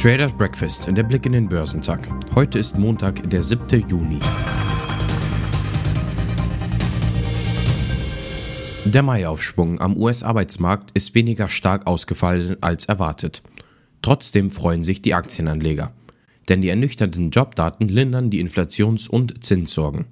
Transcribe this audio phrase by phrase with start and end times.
[0.00, 2.08] Traders Breakfast, der Blick in den Börsentag.
[2.34, 3.86] Heute ist Montag, der 7.
[3.86, 4.18] Juni.
[8.86, 13.42] Der Mai-Aufschwung am US-Arbeitsmarkt ist weniger stark ausgefallen als erwartet.
[14.00, 15.92] Trotzdem freuen sich die Aktienanleger.
[16.48, 20.06] Denn die ernüchternden Jobdaten lindern die Inflations- und Zinssorgen.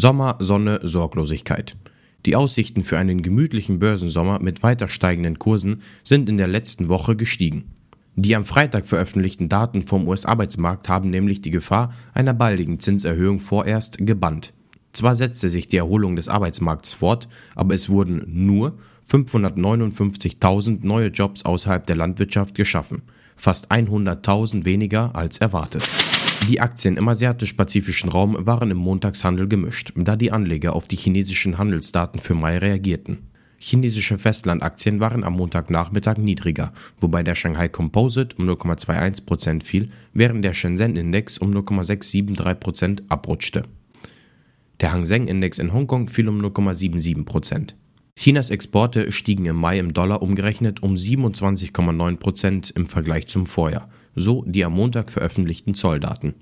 [0.00, 1.76] Sommer, Sonne, Sorglosigkeit.
[2.24, 7.16] Die Aussichten für einen gemütlichen Börsensommer mit weiter steigenden Kursen sind in der letzten Woche
[7.16, 7.74] gestiegen.
[8.16, 13.98] Die am Freitag veröffentlichten Daten vom US-Arbeitsmarkt haben nämlich die Gefahr einer baldigen Zinserhöhung vorerst
[13.98, 14.54] gebannt.
[14.92, 21.44] Zwar setzte sich die Erholung des Arbeitsmarkts fort, aber es wurden nur 559.000 neue Jobs
[21.44, 23.02] außerhalb der Landwirtschaft geschaffen,
[23.36, 25.82] fast 100.000 weniger als erwartet.
[26.48, 31.58] Die Aktien im asiatisch-pazifischen Raum waren im Montagshandel gemischt, da die Anleger auf die chinesischen
[31.58, 33.30] Handelsdaten für Mai reagierten.
[33.58, 40.54] Chinesische Festlandaktien waren am Montagnachmittag niedriger, wobei der Shanghai Composite um 0,21% fiel, während der
[40.54, 43.64] Shenzhen-Index um 0,673% abrutschte.
[44.80, 47.74] Der Hang Seng-Index in Hongkong fiel um 0,77%.
[48.16, 54.44] Chinas Exporte stiegen im Mai im Dollar umgerechnet um 27,9% im Vergleich zum Vorjahr, so
[54.46, 56.34] die am Montag veröffentlichten Zolldaten.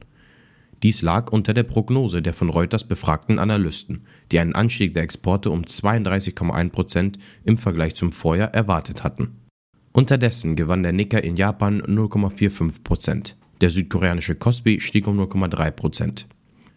[0.83, 5.51] Dies lag unter der Prognose der von Reuters befragten Analysten, die einen Anstieg der Exporte
[5.51, 9.37] um 32,1 Prozent im Vergleich zum Vorjahr erwartet hatten.
[9.93, 13.37] Unterdessen gewann der Nikkei in Japan 0,45 Prozent.
[13.61, 16.27] Der südkoreanische Kospi stieg um 0,3 Prozent.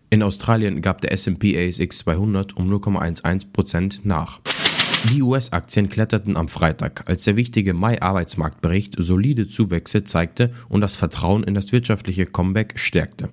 [0.09, 4.41] In Australien gab der S&P ASX 200 um 0,11 Prozent nach.
[5.09, 11.43] Die US-Aktien kletterten am Freitag, als der wichtige Mai-Arbeitsmarktbericht solide Zuwächse zeigte und das Vertrauen
[11.43, 13.29] in das wirtschaftliche Comeback stärkte.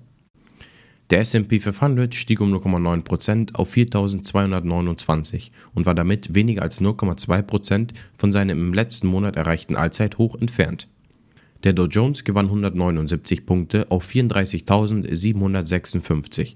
[1.11, 8.31] Der S&P 500 stieg um 0,9% auf 4.229 und war damit weniger als 0,2% von
[8.31, 10.87] seinem im letzten Monat erreichten Allzeithoch entfernt.
[11.63, 16.55] Der Dow Jones gewann 179 Punkte auf 34.756.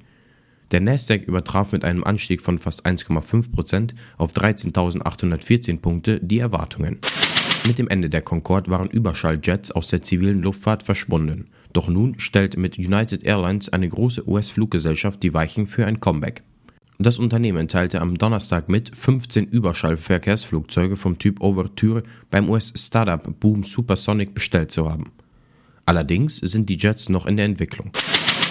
[0.72, 7.00] Der Nasdaq übertraf mit einem Anstieg von fast 1,5% auf 13.814 Punkte die Erwartungen.
[7.66, 11.48] Mit dem Ende der Concorde waren Überschalljets aus der zivilen Luftfahrt verschwunden.
[11.72, 16.44] Doch nun stellt mit United Airlines eine große US-Fluggesellschaft die Weichen für ein Comeback.
[17.00, 24.34] Das Unternehmen teilte am Donnerstag mit, 15 Überschallverkehrsflugzeuge vom Typ Overture beim US-Startup Boom Supersonic
[24.34, 25.12] bestellt zu haben.
[25.86, 27.92] Allerdings sind die Jets noch in der Entwicklung.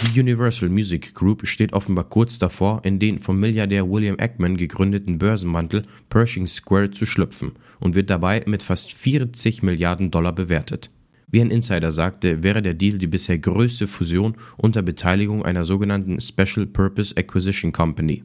[0.03, 5.19] Die Universal Music Group steht offenbar kurz davor, in den vom Milliardär William Eckman gegründeten
[5.19, 10.91] Börsenmantel Pershing Square zu schlüpfen und wird dabei mit fast 40 Milliarden Dollar bewertet.
[11.29, 16.21] Wie ein Insider sagte, wäre der Deal die bisher größte Fusion unter Beteiligung einer sogenannten
[16.21, 18.25] Special Purpose Acquisition Company.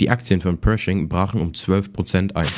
[0.00, 2.48] Die Aktien von Pershing brachen um 12% ein.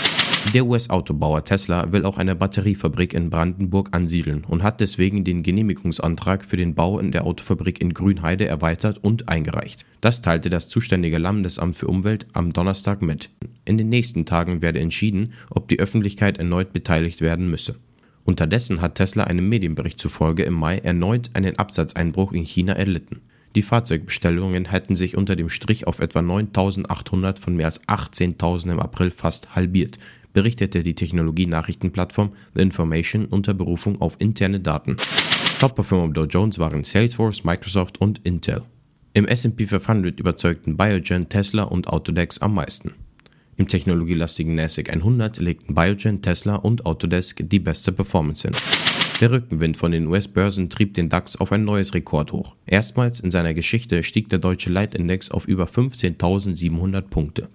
[0.55, 6.45] Der US-Autobauer Tesla will auch eine Batteriefabrik in Brandenburg ansiedeln und hat deswegen den Genehmigungsantrag
[6.45, 9.85] für den Bau in der Autofabrik in Grünheide erweitert und eingereicht.
[10.01, 13.29] Das teilte das zuständige Landesamt für Umwelt am Donnerstag mit.
[13.65, 17.77] In den nächsten Tagen werde entschieden, ob die Öffentlichkeit erneut beteiligt werden müsse.
[18.25, 23.21] Unterdessen hat Tesla einem Medienbericht zufolge im Mai erneut einen Absatzeinbruch in China erlitten.
[23.55, 28.81] Die Fahrzeugbestellungen hätten sich unter dem Strich auf etwa 9.800 von mehr als 18.000 im
[28.81, 29.99] April fast halbiert,
[30.37, 34.97] berichtete die Technologie-Nachrichtenplattform The Information unter Berufung auf interne Daten.
[35.61, 38.61] Top-Performer Dow Jones waren Salesforce, Microsoft und Intel.
[39.15, 42.93] Im S&P 500 überzeugten Biogen, Tesla und Autodesk am meisten.
[43.57, 48.57] Im technologielastigen NASDAQ 100 legten Biogen, Tesla und Autodesk die beste Performance hin.
[49.23, 52.55] Der Rückenwind von den US-Börsen trieb den DAX auf ein neues Rekordhoch.
[52.67, 57.49] Erstmals in seiner Geschichte stieg der deutsche Leitindex auf über 15.700 Punkte.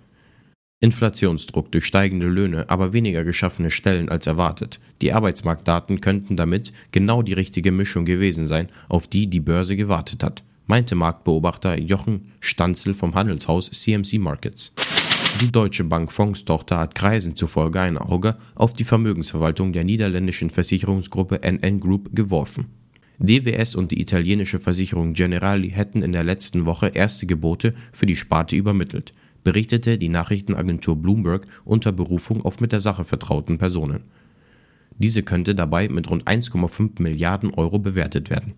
[0.82, 4.80] Inflationsdruck durch steigende Löhne, aber weniger geschaffene Stellen als erwartet.
[5.02, 10.24] Die Arbeitsmarktdaten könnten damit genau die richtige Mischung gewesen sein, auf die die Börse gewartet
[10.24, 14.74] hat, meinte Marktbeobachter Jochen Stanzel vom Handelshaus CMC Markets.
[15.40, 21.42] Die Deutsche Bank Fondstochter hat Kreisen zufolge ein Auge auf die Vermögensverwaltung der niederländischen Versicherungsgruppe
[21.44, 22.66] NN Group geworfen.
[23.20, 28.16] DWS und die italienische Versicherung Generali hätten in der letzten Woche erste Gebote für die
[28.16, 34.04] Sparte übermittelt berichtete die Nachrichtenagentur Bloomberg unter Berufung auf mit der Sache vertrauten Personen.
[34.98, 38.54] Diese könnte dabei mit rund 1,5 Milliarden Euro bewertet werden.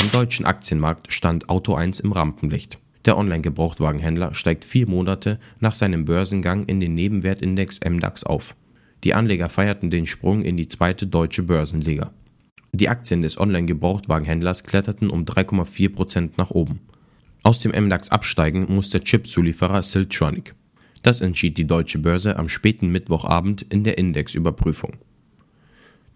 [0.00, 2.78] Am deutschen Aktienmarkt stand Auto 1 im Rampenlicht.
[3.04, 8.54] Der Online-Gebrauchtwagenhändler steigt vier Monate nach seinem Börsengang in den Nebenwertindex MDAX auf.
[9.04, 12.10] Die Anleger feierten den Sprung in die zweite deutsche Börsenliga.
[12.72, 16.80] Die Aktien des Online-Gebrauchtwagenhändlers kletterten um 3,4% nach oben.
[17.42, 20.54] Aus dem MDAX absteigen muss der Chip-Zulieferer Siltronic.
[21.02, 24.96] Das entschied die deutsche Börse am späten Mittwochabend in der Indexüberprüfung.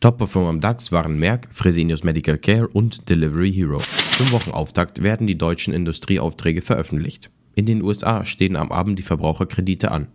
[0.01, 3.81] Top-Performer am DAX waren Merck, Fresenius Medical Care und Delivery Hero.
[4.17, 7.31] Zum Wochenauftakt werden die deutschen Industrieaufträge veröffentlicht.
[7.55, 10.09] In den USA stehen am Abend die Verbraucherkredite an.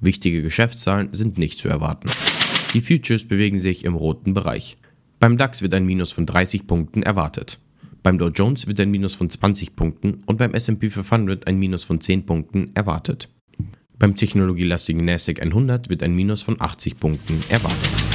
[0.00, 2.10] Wichtige Geschäftszahlen sind nicht zu erwarten.
[2.74, 4.76] Die Futures bewegen sich im roten Bereich.
[5.20, 7.60] Beim DAX wird ein Minus von 30 Punkten erwartet.
[8.02, 11.84] Beim Dow Jones wird ein Minus von 20 Punkten und beim SP 500 ein Minus
[11.84, 13.28] von 10 Punkten erwartet.
[13.98, 18.09] Beim technologielastigen NASDAQ 100 wird ein Minus von 80 Punkten erwartet.